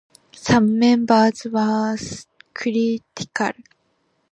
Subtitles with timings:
[0.35, 1.95] Some members were
[2.55, 3.51] critical.